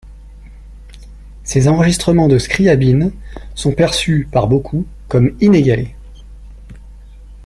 Ses 1.43 1.67
enregistrements 1.67 2.27
de 2.27 2.39
Scriabine 2.39 3.11
sont 3.53 3.71
perçus 3.71 4.27
par 4.31 4.47
beaucoup 4.47 4.87
comme 5.07 5.37
inégalés. 5.41 5.93